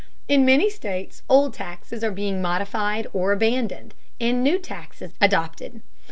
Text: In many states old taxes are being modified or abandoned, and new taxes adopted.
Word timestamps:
In 0.27 0.43
many 0.45 0.67
states 0.67 1.21
old 1.29 1.53
taxes 1.53 2.03
are 2.03 2.09
being 2.09 2.41
modified 2.41 3.05
or 3.13 3.31
abandoned, 3.33 3.93
and 4.19 4.43
new 4.43 4.57
taxes 4.57 5.13
adopted. 5.21 5.83